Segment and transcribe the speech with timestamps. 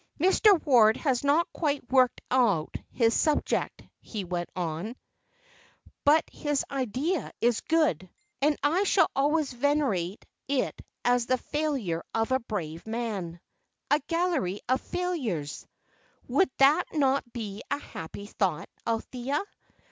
[0.19, 0.59] "Mr.
[0.65, 4.95] Ward has not quite worked out his subject," he went on;
[6.03, 8.09] "but his idea is good,
[8.41, 13.39] and I shall always venerate it as the failure of a brave man.
[13.91, 15.67] 'A gallery of failures.'
[16.27, 19.39] Would that not be a happy thought, Althea?